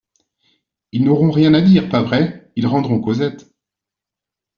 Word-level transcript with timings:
Ils 0.93 1.03
n'auront 1.03 1.29
rien 1.29 1.53
à 1.53 1.61
dire, 1.61 1.87
pas 1.87 2.01
vrai? 2.01 2.51
Ils 2.55 2.65
rendront 2.65 2.99
Cosette. 2.99 3.53